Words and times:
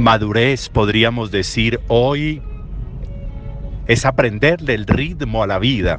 Madurez, 0.00 0.68
podríamos 0.68 1.30
decir, 1.30 1.78
hoy 1.88 2.42
es 3.86 4.04
aprenderle 4.04 4.74
el 4.74 4.86
ritmo 4.86 5.42
a 5.42 5.46
la 5.46 5.58
vida. 5.58 5.98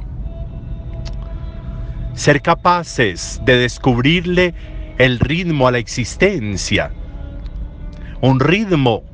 Ser 2.14 2.42
capaces 2.42 3.40
de 3.44 3.56
descubrirle 3.56 4.54
el 4.98 5.18
ritmo 5.18 5.68
a 5.68 5.70
la 5.70 5.78
existencia. 5.78 6.92
Un 8.20 8.40
ritmo 8.40 9.04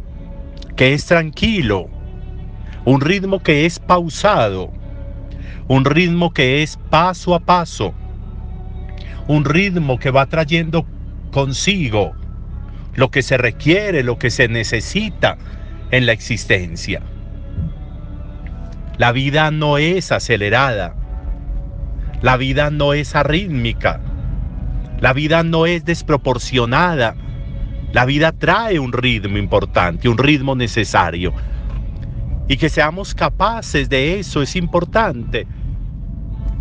que 0.75 0.95
es 0.95 1.05
tranquilo, 1.05 1.89
un 2.85 3.01
ritmo 3.01 3.41
que 3.41 3.67
es 3.67 3.79
pausado, 3.79 4.73
un 5.69 5.85
ritmo 5.85 6.33
que 6.33 6.63
es 6.63 6.79
paso 6.89 7.35
a 7.35 7.41
paso, 7.41 7.95
un 9.27 9.45
ritmo 9.45 9.99
que 9.99 10.11
va 10.11 10.27
trayendo 10.27 10.87
consigo 11.31 12.15
lo 12.99 13.13
que 13.13 13.23
se 13.23 13.39
requiere, 13.39 14.03
lo 14.03 14.19
que 14.19 14.29
se 14.29 14.49
necesita 14.49 15.39
en 15.93 16.05
la 16.05 16.11
existencia. 16.11 17.01
La 18.97 19.13
vida 19.13 19.53
no 19.53 19.79
es 19.79 20.11
acelerada, 20.11 20.97
la 22.23 22.37
vida 22.37 22.71
no 22.71 22.95
es 22.95 23.15
arrítmica, 23.15 24.01
la 24.99 25.13
vida 25.13 25.45
no 25.45 25.67
es 25.67 25.85
desproporcionada, 25.85 27.15
la 27.93 28.05
vida 28.05 28.33
trae 28.33 28.81
un 28.81 28.93
ritmo 28.93 29.39
importante, 29.39 30.09
un 30.09 30.19
ritmo 30.19 30.57
necesario. 30.57 31.33
Y 32.49 32.57
que 32.57 32.69
seamos 32.69 33.15
capaces 33.15 33.89
de 33.89 34.19
eso 34.19 34.43
es 34.43 34.57
importante. 34.57 35.47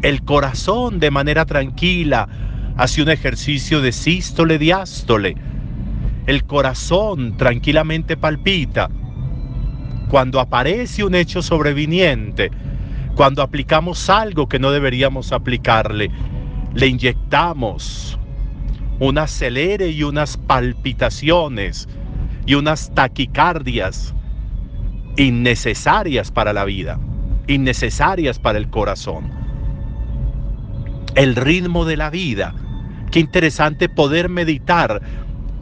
El 0.04 0.22
corazón 0.22 1.00
de 1.00 1.10
manera 1.10 1.48
tranquila 1.48 2.30
hace 2.78 3.02
un 3.02 3.10
ejercicio 3.10 3.82
de 3.82 3.92
sístole, 3.92 4.60
diástole. 4.60 5.36
El 6.28 6.44
corazón 6.44 7.38
tranquilamente 7.38 8.18
palpita. 8.18 8.90
Cuando 10.10 10.42
aparece 10.42 11.06
un 11.06 11.16
hecho 11.16 11.42
sobreviniente, 11.42 12.52
cuando 13.16 13.42
aplicamos 13.42 14.10
algo 14.10 14.48
que 14.50 14.60
no 14.60 14.72
deberíamos 14.72 15.32
aplicarle, 15.32 16.12
le 16.74 16.88
inyectamos 16.88 18.20
un 19.00 19.18
acelere 19.18 19.90
y 19.90 20.04
unas 20.04 20.36
palpitaciones 20.36 21.88
y 22.46 22.56
unas 22.56 22.94
taquicardias 22.94 24.14
innecesarias 25.16 26.30
para 26.30 26.52
la 26.52 26.66
vida, 26.66 27.00
innecesarias 27.48 28.38
para 28.38 28.58
el 28.58 28.70
corazón. 28.70 29.32
El 31.16 31.38
ritmo 31.38 31.86
de 31.86 31.96
la 31.96 32.10
vida. 32.10 32.54
Qué 33.12 33.22
interesante 33.22 33.88
poder 33.88 34.28
meditar. 34.28 35.02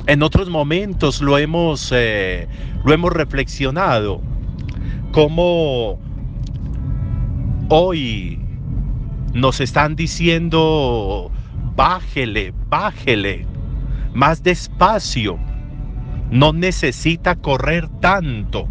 En 0.07 0.21
otros 0.21 0.49
momentos 0.49 1.21
lo 1.21 1.37
hemos, 1.37 1.91
eh, 1.93 2.47
lo 2.83 2.93
hemos 2.93 3.11
reflexionado. 3.11 4.21
Cómo 5.11 5.99
hoy 7.69 8.39
nos 9.33 9.61
están 9.61 9.95
diciendo, 9.95 11.31
bájele, 11.75 12.53
bájele, 12.69 13.47
más 14.13 14.43
despacio. 14.43 15.39
No 16.29 16.53
necesita 16.53 17.35
correr 17.35 17.87
tanto 17.99 18.67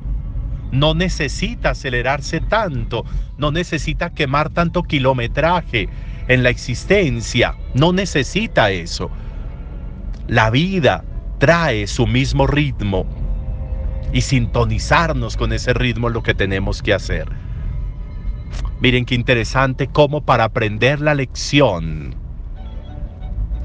no 0.75 0.93
necesita 0.93 1.71
acelerarse 1.71 2.41
tanto, 2.41 3.05
no 3.39 3.53
necesita 3.53 4.11
quemar 4.11 4.51
tanto 4.51 4.83
kilometraje 4.83 5.89
en 6.27 6.43
la 6.43 6.51
existencia, 6.51 7.55
no 7.75 7.93
necesita 7.93 8.71
eso. 8.71 9.11
La 10.27 10.51
vida 10.51 11.05
trae 11.39 11.87
su 11.87 12.07
mismo 12.07 12.47
ritmo 12.47 13.07
y 14.13 14.21
sintonizarnos 14.21 15.37
con 15.37 15.53
ese 15.53 15.75
ritmo 15.75 16.09
es 16.09 16.15
lo 16.15 16.23
que 16.23 16.35
tenemos 16.35 16.83
que 16.83 16.95
hacer. 16.95 17.29
Miren 18.81 19.05
qué 19.05 19.15
interesante 19.15 19.89
cómo 19.89 20.23
para 20.23 20.45
aprender 20.45 21.01
la 21.01 21.15
lección 21.15 22.15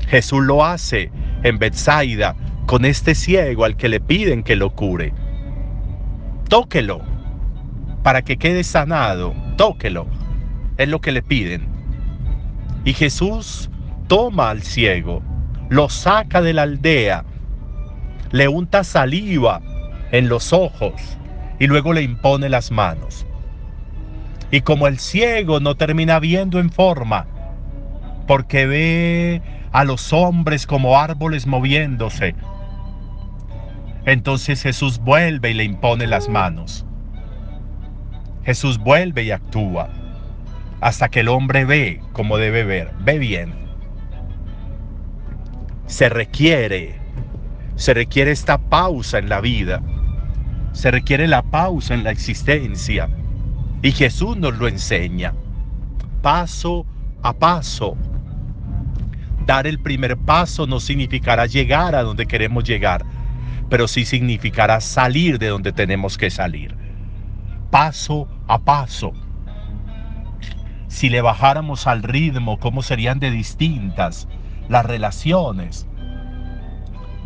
Jesús 0.08 0.44
lo 0.44 0.66
hace 0.66 1.12
en 1.44 1.60
Bethsaida 1.60 2.36
con 2.66 2.86
este 2.86 3.14
ciego 3.14 3.66
al 3.66 3.76
que 3.76 3.90
le 3.90 4.00
piden 4.00 4.44
que 4.44 4.56
lo 4.56 4.72
cure 4.72 5.14
tóquelo 6.50 7.02
para 8.04 8.24
que 8.24 8.38
quede 8.38 8.64
sanado, 8.64 9.34
tóquelo. 9.56 10.08
Es 10.78 10.90
lo 10.90 11.00
que 11.00 11.12
le 11.12 11.22
piden. 11.22 11.68
Y 12.84 12.94
Jesús 12.94 13.70
toma 14.08 14.50
al 14.50 14.64
ciego, 14.64 15.22
lo 15.70 15.90
saca 15.90 16.42
de 16.42 16.54
la 16.54 16.64
aldea, 16.64 17.24
le 18.32 18.48
unta 18.48 18.84
saliva 18.84 19.62
en 20.12 20.30
los 20.30 20.54
ojos 20.54 21.18
y 21.60 21.68
luego 21.68 21.94
le 21.94 22.02
impone 22.02 22.50
las 22.50 22.72
manos. 22.72 23.26
Y 24.52 24.62
como 24.62 24.88
el 24.88 25.00
ciego 25.00 25.60
no 25.60 25.76
termina 25.76 26.20
viendo 26.20 26.60
en 26.60 26.72
forma, 26.72 27.28
porque 28.28 28.66
ve 28.66 29.42
a 29.72 29.84
los 29.84 30.14
hombres 30.14 30.66
como 30.66 30.98
árboles 30.98 31.46
moviéndose, 31.46 32.36
entonces 34.06 34.64
Jesús 34.64 35.00
vuelve 35.00 35.52
y 35.52 35.54
le 35.54 35.64
impone 35.66 36.08
las 36.08 36.30
manos. 36.30 36.86
Jesús 38.44 38.80
vuelve 38.80 39.24
y 39.24 39.32
actúa 39.32 39.90
hasta 40.82 41.10
que 41.10 41.20
el 41.20 41.28
hombre 41.28 41.66
ve 41.66 42.02
como 42.14 42.38
debe 42.38 42.64
ver, 42.64 42.92
ve 43.00 43.20
bien. 43.20 43.54
Se 45.86 46.10
requiere, 46.10 47.00
se 47.80 47.94
requiere 47.94 48.32
esta 48.32 48.58
pausa 48.58 49.20
en 49.20 49.30
la 49.30 49.40
vida, 49.40 49.82
se 50.74 50.92
requiere 50.92 51.30
la 51.30 51.42
pausa 51.44 51.94
en 51.94 52.04
la 52.04 52.12
existencia 52.12 53.10
y 53.82 53.94
Jesús 53.94 54.36
nos 54.36 54.58
lo 54.58 54.68
enseña, 54.68 55.34
paso 56.22 56.86
a 57.24 57.32
paso. 57.32 57.96
Dar 59.46 59.66
el 59.66 59.80
primer 59.80 60.18
paso 60.18 60.68
no 60.68 60.82
significará 60.82 61.46
llegar 61.46 61.96
a 61.96 62.04
donde 62.04 62.26
queremos 62.26 62.66
llegar, 62.66 63.06
pero 63.70 63.88
sí 63.88 64.04
significará 64.04 64.82
salir 64.82 65.40
de 65.40 65.48
donde 65.48 65.72
tenemos 65.72 66.18
que 66.18 66.30
salir. 66.30 66.76
Paso 67.72 68.28
a 68.50 68.60
paso. 68.60 69.14
Si 70.90 71.08
le 71.08 71.22
bajáramos 71.22 71.88
al 71.88 72.04
ritmo, 72.04 72.60
¿cómo 72.60 72.84
serían 72.84 73.20
de 73.20 73.32
distintas 73.32 74.28
las 74.68 74.86
relaciones? 74.86 75.88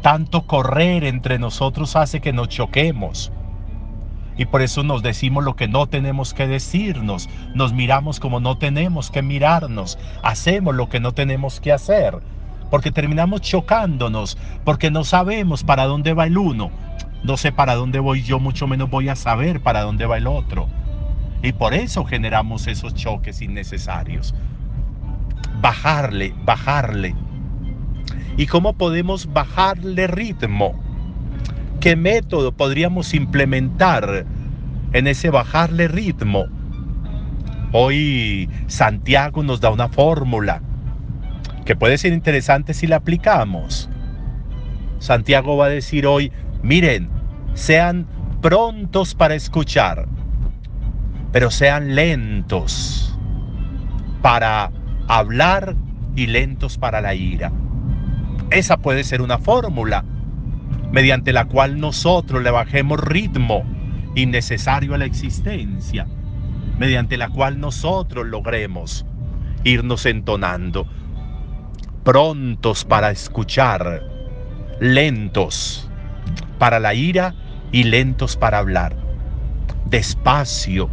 Tanto 0.03 0.44
correr 0.44 1.03
entre 1.06 1.40
nosotros 1.40 1.96
hace 1.96 2.22
que 2.22 2.31
nos 2.31 2.50
choquemos. 2.50 3.31
Y 4.38 4.46
por 4.46 4.62
eso 4.62 4.84
nos 4.84 5.02
decimos 5.02 5.44
lo 5.44 5.56
que 5.56 5.68
no 5.68 5.88
tenemos 5.88 6.36
que 6.36 6.46
decirnos, 6.46 7.28
nos 7.56 7.74
miramos 7.74 8.19
como 8.19 8.40
no 8.40 8.59
tenemos 8.59 9.09
que 9.09 9.24
mirarnos, 9.24 9.97
hacemos 10.22 10.75
lo 10.75 10.90
que 10.90 11.00
no 11.00 11.13
tenemos 11.13 11.59
que 11.59 11.72
hacer 11.72 12.19
porque 12.74 12.92
terminamos 12.92 13.42
chocándonos, 13.42 14.36
porque 14.63 14.90
no 14.90 15.03
sabemos 15.03 15.63
para 15.63 15.86
dónde 15.86 16.16
va 16.16 16.25
el 16.25 16.39
uno. 16.39 16.72
No 17.22 17.38
sé 17.38 17.51
para 17.51 17.75
dónde 17.75 18.00
voy 18.00 18.24
yo, 18.24 18.39
mucho 18.39 18.66
menos 18.66 18.89
voy 18.89 19.10
a 19.10 19.16
saber 19.16 19.62
para 19.62 19.83
dónde 19.83 20.07
va 20.07 20.18
el 20.18 20.25
otro. 20.25 20.68
Y 21.44 21.51
por 21.51 21.75
eso 21.75 22.04
generamos 22.04 22.66
esos 22.66 22.95
choques 22.95 23.44
innecesarios. 23.44 24.33
Bajarle, 25.62 26.33
bajarle. 26.45 27.13
¿Y 28.38 28.48
cómo 28.48 28.74
podemos 28.74 29.32
bajarle 29.32 30.08
ritmo? 30.08 30.74
¿Qué 31.80 31.96
método 31.96 32.52
podríamos 32.52 33.14
implementar 33.14 34.26
en 34.94 35.08
ese 35.08 35.30
bajarle 35.30 35.88
ritmo? 35.88 36.46
Hoy 37.72 38.50
Santiago 38.68 39.44
nos 39.44 39.62
da 39.62 39.70
una 39.70 39.90
fórmula 39.90 40.62
que 41.66 41.76
puede 41.76 41.98
ser 41.98 42.14
interesante 42.14 42.74
si 42.74 42.88
la 42.88 42.98
aplicamos. 42.98 43.90
Santiago 45.00 45.58
va 45.58 45.66
a 45.66 45.70
decir 45.70 46.06
hoy, 46.06 46.32
miren, 46.62 47.10
sean 47.54 48.08
prontos 48.42 49.16
para 49.16 49.36
escuchar, 49.36 50.08
pero 51.32 51.52
sean 51.52 51.96
lentos 51.96 53.18
para 54.22 54.72
hablar 55.08 55.76
y 56.16 56.28
lentos 56.28 56.78
para 56.78 57.02
la 57.02 57.16
ira. 57.16 57.52
Esa 58.54 58.78
puede 58.78 59.04
ser 59.04 59.24
una 59.24 59.40
fórmula 59.40 60.06
mediante 60.92 61.34
la 61.34 61.46
cual 61.46 61.80
nosotros 61.80 62.44
le 62.44 62.52
bajemos 62.52 63.00
ritmo 63.00 63.64
innecesario 64.14 64.94
a 64.94 65.00
la 65.00 65.06
existencia, 65.06 66.06
mediante 66.78 67.18
la 67.18 67.30
cual 67.30 67.60
nosotros 67.60 68.28
logremos 68.28 69.08
irnos 69.64 70.06
entonando 70.06 70.88
prontos 72.04 72.86
para 72.86 73.10
escuchar, 73.10 74.04
lentos 74.80 75.90
para 76.60 76.80
la 76.80 76.94
ira 76.94 77.34
y 77.72 77.86
lentos 77.86 78.38
para 78.38 78.60
hablar. 78.60 78.96
Despacio, 79.88 80.92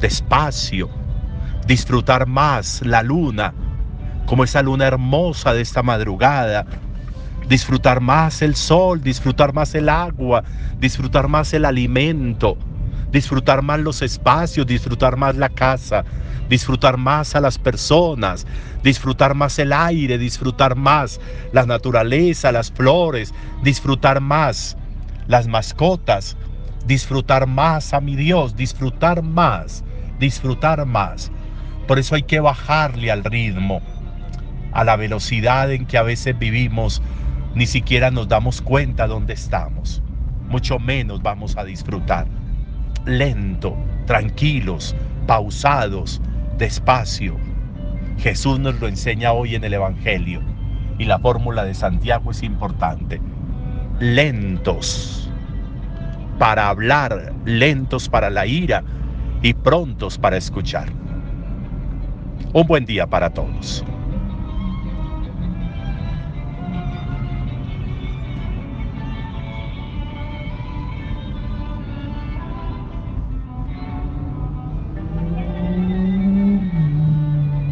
despacio, 0.00 0.88
disfrutar 1.66 2.26
más 2.26 2.80
la 2.86 3.02
luna, 3.02 3.52
como 4.24 4.44
esa 4.44 4.62
luna 4.62 4.86
hermosa 4.86 5.52
de 5.52 5.60
esta 5.60 5.82
madrugada, 5.82 6.64
disfrutar 7.48 8.00
más 8.00 8.42
el 8.42 8.54
sol, 8.54 9.02
disfrutar 9.02 9.52
más 9.52 9.74
el 9.74 9.88
agua, 9.88 10.44
disfrutar 10.78 11.28
más 11.28 11.52
el 11.54 11.64
alimento, 11.64 12.56
disfrutar 13.10 13.62
más 13.62 13.80
los 13.80 14.02
espacios, 14.02 14.66
disfrutar 14.66 15.16
más 15.16 15.36
la 15.36 15.48
casa, 15.48 16.04
disfrutar 16.48 16.96
más 16.96 17.34
a 17.34 17.40
las 17.40 17.58
personas, 17.58 18.46
disfrutar 18.82 19.34
más 19.34 19.58
el 19.58 19.72
aire, 19.72 20.18
disfrutar 20.18 20.76
más 20.76 21.20
la 21.52 21.66
naturaleza, 21.66 22.52
las 22.52 22.70
flores, 22.70 23.32
disfrutar 23.62 24.20
más 24.20 24.76
las 25.28 25.46
mascotas, 25.46 26.36
disfrutar 26.86 27.46
más 27.46 27.94
a 27.94 28.00
mi 28.00 28.16
Dios, 28.16 28.56
disfrutar 28.56 29.22
más, 29.22 29.84
disfrutar 30.18 30.84
más. 30.84 31.30
Por 31.86 31.98
eso 31.98 32.14
hay 32.14 32.22
que 32.22 32.40
bajarle 32.40 33.10
al 33.10 33.24
ritmo, 33.24 33.80
a 34.72 34.84
la 34.84 34.96
velocidad 34.96 35.70
en 35.72 35.86
que 35.86 35.98
a 35.98 36.02
veces 36.02 36.38
vivimos, 36.38 37.02
ni 37.54 37.66
siquiera 37.66 38.10
nos 38.10 38.28
damos 38.28 38.62
cuenta 38.62 39.06
dónde 39.06 39.34
estamos, 39.34 40.02
mucho 40.48 40.78
menos 40.78 41.22
vamos 41.22 41.56
a 41.56 41.64
disfrutar. 41.64 42.26
Lento, 43.04 43.76
tranquilos, 44.06 44.94
pausados, 45.26 46.20
despacio. 46.58 47.36
Jesús 48.18 48.58
nos 48.60 48.80
lo 48.80 48.88
enseña 48.88 49.32
hoy 49.32 49.54
en 49.54 49.64
el 49.64 49.74
Evangelio 49.74 50.40
y 50.98 51.04
la 51.04 51.18
fórmula 51.18 51.64
de 51.64 51.74
Santiago 51.74 52.30
es 52.30 52.42
importante. 52.42 53.20
Lentos 53.98 55.30
para 56.38 56.68
hablar, 56.68 57.32
lentos 57.44 58.08
para 58.08 58.30
la 58.30 58.46
ira 58.46 58.82
y 59.42 59.54
prontos 59.54 60.18
para 60.18 60.36
escuchar. 60.36 60.88
Un 62.52 62.66
buen 62.66 62.84
día 62.84 63.06
para 63.06 63.30
todos. 63.30 63.84